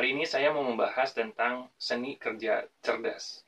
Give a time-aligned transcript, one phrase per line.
[0.00, 3.44] Kali ini saya mau membahas tentang seni kerja cerdas.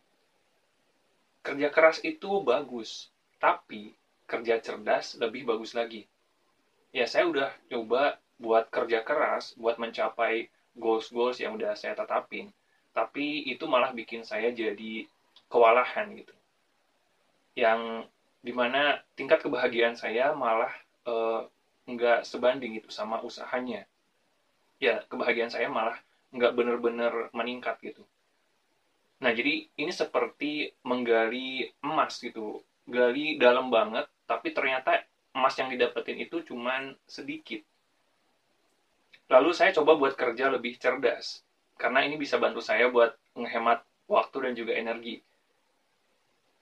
[1.41, 3.09] Kerja keras itu bagus,
[3.41, 3.97] tapi
[4.29, 6.05] kerja cerdas lebih bagus lagi.
[6.93, 12.53] Ya, saya udah coba buat kerja keras, buat mencapai goals-goals yang udah saya tetapin.
[12.93, 15.09] Tapi itu malah bikin saya jadi
[15.49, 16.37] kewalahan gitu.
[17.57, 18.13] Yang
[18.45, 20.77] di mana tingkat kebahagiaan saya malah
[21.09, 21.49] uh,
[21.89, 23.89] nggak sebanding itu sama usahanya.
[24.77, 25.97] Ya, kebahagiaan saya malah
[26.33, 28.03] nggak bener-bener meningkat gitu.
[29.23, 32.65] Nah, jadi ini seperti menggali emas gitu.
[32.83, 34.99] Gali dalam banget, tapi ternyata
[35.37, 37.63] emas yang didapetin itu cuman sedikit.
[39.31, 41.47] Lalu saya coba buat kerja lebih cerdas.
[41.79, 45.23] Karena ini bisa bantu saya buat menghemat waktu dan juga energi.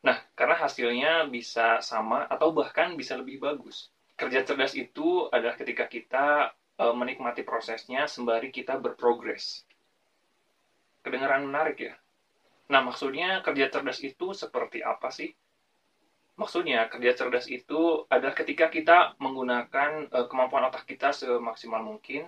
[0.05, 3.89] Nah, karena hasilnya bisa sama atau bahkan bisa lebih bagus.
[4.17, 9.69] Kerja cerdas itu adalah ketika kita e, menikmati prosesnya sembari kita berprogres.
[11.05, 11.95] Kedengaran menarik ya?
[12.73, 15.29] Nah, maksudnya kerja cerdas itu seperti apa sih?
[16.41, 22.25] Maksudnya, kerja cerdas itu adalah ketika kita menggunakan e, kemampuan otak kita semaksimal mungkin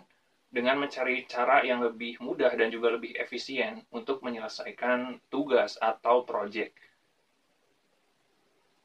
[0.53, 6.77] dengan mencari cara yang lebih mudah dan juga lebih efisien untuk menyelesaikan tugas atau proyek.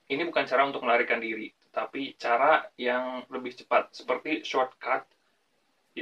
[0.08, 5.04] Ini bukan cara untuk melarikan diri, tapi cara yang lebih cepat, seperti shortcut,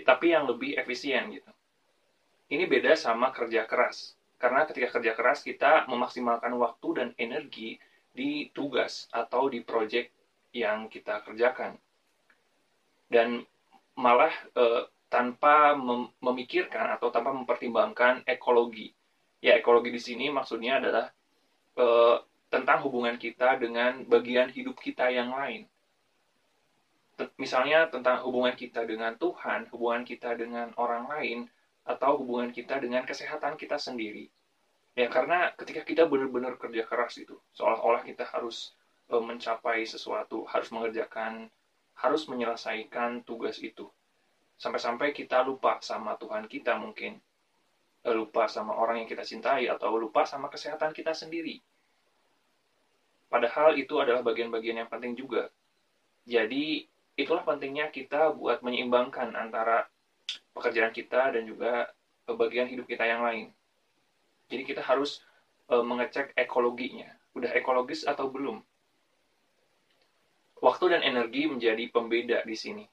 [0.01, 1.51] tapi yang lebih efisien gitu.
[2.51, 7.81] Ini beda sama kerja keras, karena ketika kerja keras kita memaksimalkan waktu dan energi
[8.15, 10.13] di tugas atau di proyek
[10.55, 11.75] yang kita kerjakan.
[13.11, 13.43] Dan
[13.99, 18.95] malah e, tanpa mem memikirkan atau tanpa mempertimbangkan ekologi.
[19.43, 21.05] Ya, ekologi di sini maksudnya adalah
[21.75, 21.85] e,
[22.47, 25.67] tentang hubungan kita dengan bagian hidup kita yang lain.
[27.39, 31.39] Misalnya tentang hubungan kita dengan Tuhan, hubungan kita dengan orang lain,
[31.85, 34.27] atau hubungan kita dengan kesehatan kita sendiri.
[34.95, 38.73] Ya, karena ketika kita benar-benar kerja keras itu, seolah-olah kita harus
[39.11, 41.51] e, mencapai sesuatu, harus mengerjakan,
[41.99, 43.91] harus menyelesaikan tugas itu.
[44.55, 47.19] Sampai-sampai kita lupa sama Tuhan kita mungkin,
[48.01, 51.59] e, lupa sama orang yang kita cintai, atau lupa sama kesehatan kita sendiri.
[53.27, 55.51] Padahal itu adalah bagian-bagian yang penting juga.
[56.23, 59.87] Jadi, itulah pentingnya kita buat menyeimbangkan antara
[60.51, 61.91] pekerjaan kita dan juga
[62.27, 63.51] bagian hidup kita yang lain.
[64.51, 65.23] Jadi kita harus
[65.67, 67.07] e, mengecek ekologinya.
[67.35, 68.63] Udah ekologis atau belum?
[70.63, 72.85] Waktu dan energi menjadi pembeda di sini.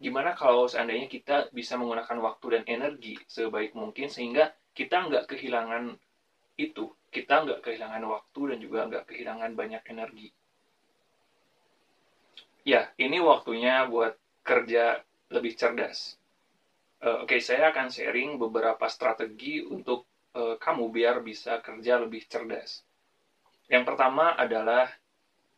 [0.00, 5.92] Gimana kalau seandainya kita bisa menggunakan waktu dan energi sebaik mungkin sehingga kita nggak kehilangan
[6.56, 6.88] itu.
[7.12, 10.32] Kita nggak kehilangan waktu dan juga nggak kehilangan banyak energi.
[12.66, 15.00] Ya, ini waktunya buat kerja
[15.30, 16.20] lebih cerdas
[17.00, 20.04] Uh, Oke, okay, saya akan sharing beberapa strategi untuk
[20.36, 22.84] uh, kamu biar bisa kerja lebih cerdas.
[23.72, 24.84] Yang pertama adalah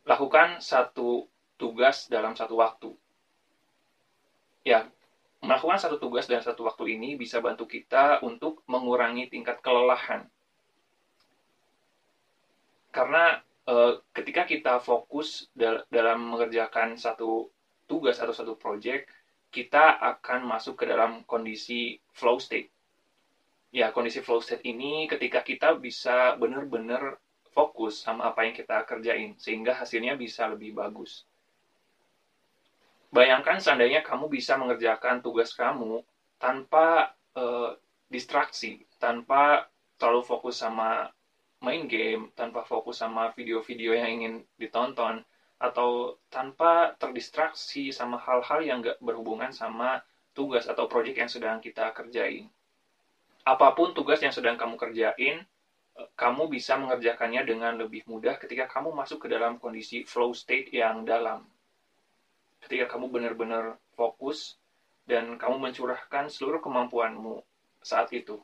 [0.07, 1.27] lakukan satu
[1.59, 2.95] tugas dalam satu waktu.
[4.63, 4.87] Ya,
[5.43, 10.23] melakukan satu tugas dalam satu waktu ini bisa bantu kita untuk mengurangi tingkat kelelahan.
[12.95, 17.51] Karena uh, ketika kita fokus dal dalam mengerjakan satu
[17.87, 19.11] tugas atau satu project,
[19.53, 22.73] kita akan masuk ke dalam kondisi flow state.
[23.73, 27.17] Ya, kondisi flow state ini ketika kita bisa benar-benar
[27.53, 31.25] fokus sama apa yang kita kerjain, sehingga hasilnya bisa lebih bagus.
[33.13, 36.01] Bayangkan seandainya kamu bisa mengerjakan tugas kamu
[36.41, 37.77] tanpa uh,
[38.09, 39.69] distraksi, tanpa
[40.01, 41.13] terlalu fokus sama
[41.63, 45.23] main game, tanpa fokus sama video-video yang ingin ditonton,
[45.63, 50.03] atau tanpa terdistraksi sama hal-hal yang gak berhubungan sama
[50.35, 52.51] tugas atau proyek yang sedang kita kerjain.
[53.47, 55.39] Apa pun tugas yang sedang kamu kerjain,
[55.95, 60.67] eh, kamu bisa mengerjakannya dengan lebih mudah ketika kamu masuk ke dalam kondisi flow state
[60.75, 61.47] yang dalam.
[62.59, 64.59] Ketika kamu benar-benar fokus
[65.07, 67.39] dan kamu mencurahkan seluruh kemampuanmu
[67.83, 68.39] saat itu.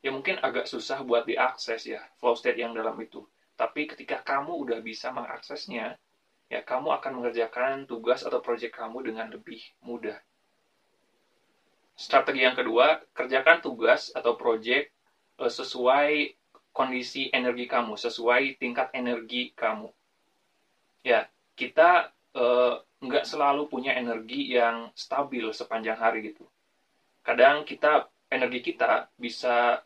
[0.00, 3.24] Ya mungkin agak susah buat diakses ya flow state yang dalam itu.
[3.60, 6.00] Tapi ketika kamu udah bisa mengaksesnya,
[6.48, 10.16] ya kamu akan mengerjakan tugas atau proyek kamu dengan lebih mudah.
[11.92, 14.88] Strategi yang kedua, kerjakan tugas atau proyek
[15.36, 16.32] uh, sesuai
[16.72, 19.92] kondisi energi kamu, sesuai tingkat energi kamu.
[21.04, 26.48] Ya, kita uh, nggak selalu punya energi yang stabil sepanjang hari gitu.
[27.20, 29.84] Kadang kita energi kita bisa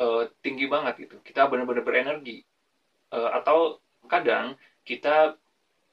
[0.00, 1.16] uh, tinggi banget gitu.
[1.20, 2.42] Kita benar-benar berenergi.
[3.12, 3.78] Uh, atau
[4.10, 5.38] kadang kita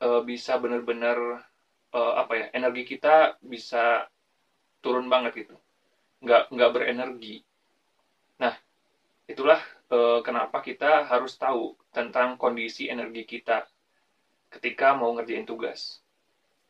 [0.01, 1.45] uh, bisa benar-benar
[1.93, 4.09] uh, apa ya energi kita bisa
[4.83, 5.55] turun banget gitu
[6.23, 7.43] nggak nggak berenergi
[8.39, 8.55] nah
[9.27, 9.59] itulah
[9.91, 13.67] e, kenapa kita harus tahu tentang kondisi energi kita
[14.51, 15.99] ketika mau ngerjain tugas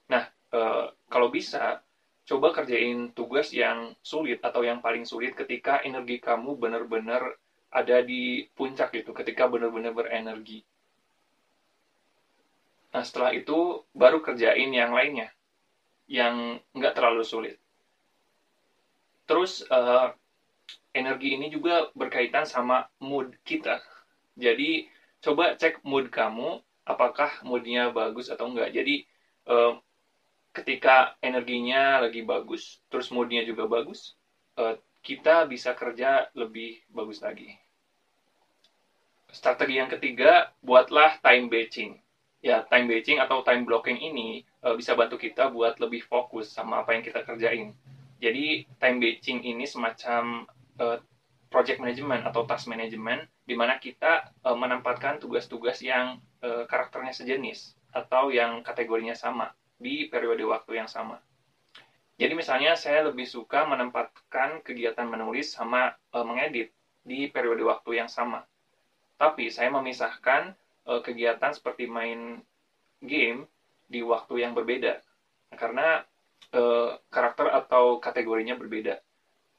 [0.10, 0.60] nah e,
[1.06, 1.83] kalau bisa
[2.24, 7.36] coba kerjain tugas yang sulit atau yang paling sulit ketika energi kamu benar-benar
[7.74, 10.64] ada di puncak gitu ketika benar-benar berenergi
[12.94, 15.34] nah setelah itu baru kerjain yang lainnya
[16.08, 17.58] yang nggak terlalu sulit
[19.24, 20.12] Terus uh,
[20.92, 23.80] energi ini juga berkaitan sama mood kita.
[24.36, 24.88] Jadi
[25.24, 28.76] coba cek mood kamu, apakah moodnya bagus atau enggak.
[28.76, 29.08] Jadi
[29.48, 29.80] uh,
[30.54, 34.14] ketika energinya lagi bagus, terus moodnya juga bagus,
[34.56, 37.58] uh, kita bisa kerja lebih bagus lagi.
[39.34, 41.98] Strategi yang ketiga, buatlah time batching.
[42.46, 46.86] Ya, time batching atau time blocking ini uh, bisa bantu kita buat lebih fokus sama
[46.86, 47.72] apa yang kita kerjain
[48.24, 50.48] jadi time batching ini semacam
[50.80, 50.98] uh,
[51.52, 58.66] project management atau task management di mana kita menempatkan tugas-tugas yang karakternya sejenis atau yang
[58.66, 59.54] kategorinya sama
[59.84, 61.20] di periode waktu yang sama.
[62.16, 66.72] Jadi misalnya saya lebih suka menempatkan kegiatan menulis sama uh, mengedit
[67.04, 68.48] di periode waktu yang sama.
[69.20, 70.56] Tapi saya memisahkan
[70.88, 72.40] uh, kegiatan seperti main
[73.04, 73.44] game
[73.92, 75.04] di waktu yang berbeda.
[75.52, 76.00] Karena
[76.56, 79.04] uh, karakter atau kategorinya berbeda.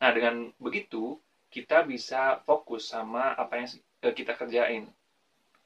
[0.00, 1.20] Nah, dengan begitu
[1.52, 3.68] kita bisa fokus sama apa yang
[4.08, 4.88] uh, kita kerjain.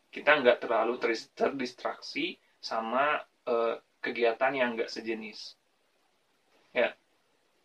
[0.08, 0.96] Kita nggak terlalu
[1.36, 5.58] terdistraksi sama uh, kegiatan yang nggak sejenis.
[6.72, 6.94] Ya,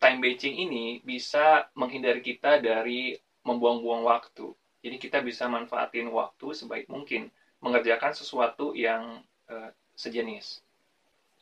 [0.00, 4.52] time batching ini bisa menghindari kita dari membuang-buang waktu.
[4.84, 7.32] Jadi kita bisa manfaatin waktu sebaik mungkin
[7.64, 10.60] mengerjakan sesuatu yang uh, sejenis.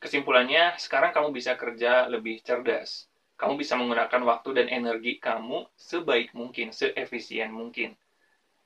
[0.02, 3.06] Kesimpulannya, sekarang kamu bisa kerja lebih cerdas.
[3.38, 7.94] Kamu bisa menggunakan waktu dan energi kamu sebaik mungkin, seefisien mungkin.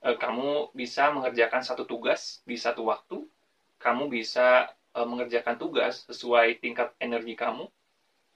[0.04, 3.24] Eh, kamu bisa mengerjakan satu tugas di satu waktu.
[3.76, 4.68] Kamu bisa
[5.04, 7.68] mengerjakan tugas sesuai tingkat energi kamu.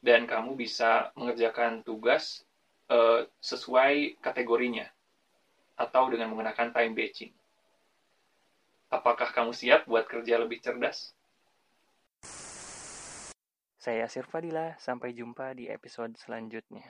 [0.01, 2.45] Dan kamu bisa mengerjakan tugas
[2.93, 4.89] eh, sesuai kategorinya.
[5.81, 7.33] Atau dengan menggunakan time batching.
[8.91, 11.15] Apakah kamu siap buat kerja lebih cerdas?
[13.81, 16.85] Saya Sirfadila, sampai jumpa di episode selanjutnya.